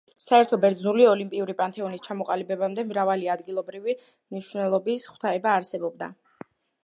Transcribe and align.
საერთო 0.25 0.57
ბერძნული 0.61 1.03
ოლიმპიური 1.09 1.53
პანთეონის 1.59 2.01
ჩამოყალიბებამდე 2.07 2.85
მრავალი 2.93 3.29
ადგილობრივი 3.35 3.95
მნიშვნელობის 4.05 5.07
ღვთაება 5.11 5.55
არსებობდა. 5.59 6.09